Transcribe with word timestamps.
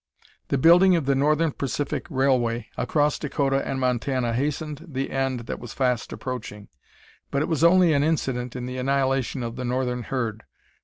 The 0.47 0.57
building 0.57 0.95
of 0.95 1.05
the 1.05 1.13
Northern 1.13 1.51
Pacific 1.51 2.07
Railway 2.09 2.69
across 2.75 3.19
Dakota 3.19 3.61
and 3.63 3.79
Montana 3.79 4.33
hastened 4.33 4.83
the 4.89 5.11
end 5.11 5.41
that 5.41 5.59
was 5.59 5.73
fast 5.73 6.11
approaching; 6.11 6.69
but 7.29 7.43
it 7.43 7.47
was 7.47 7.63
only 7.63 7.93
an 7.93 8.01
incident 8.01 8.55
in 8.55 8.65
the 8.65 8.77
annihilation 8.77 9.43
of 9.43 9.57
the 9.57 9.63
northern 9.65 10.01
herd. 10.01 10.41